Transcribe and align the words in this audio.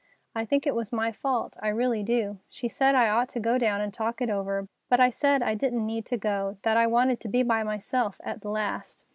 I 0.33 0.45
think 0.45 0.65
it 0.65 0.73
was 0.73 0.91
my 0.91 1.11
fault, 1.11 1.57
I 1.61 1.67
really 1.67 2.01
do. 2.01 2.39
She 2.49 2.67
said 2.67 2.95
I 2.95 3.07
ought 3.07 3.29
to 3.29 3.39
go 3.39 3.59
down 3.59 3.81
and 3.81 3.93
talk 3.93 4.19
it 4.19 4.31
over, 4.31 4.67
but 4.89 4.99
I 4.99 5.11
said 5.11 5.43
I 5.43 5.53
didn't 5.53 5.85
need 5.85 6.07
to 6.07 6.17
go, 6.17 6.57
that 6.63 6.75
I 6.75 6.87
wanted 6.87 7.19
to 7.19 7.27
be 7.27 7.43
by 7.43 7.61
myself 7.61 8.19
at 8.23 8.41
the 8.41 8.49
last. 8.49 9.05